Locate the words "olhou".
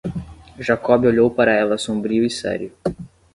1.05-1.29